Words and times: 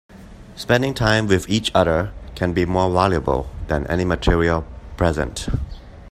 Spending 0.55 0.95
time 0.95 1.27
with 1.27 1.47
each 1.47 1.69
other 1.75 2.11
can 2.33 2.53
be 2.55 2.65
more 2.65 2.89
valuable 2.89 3.51
than 3.67 3.85
any 3.85 4.03
material 4.03 4.65
present. 4.97 5.47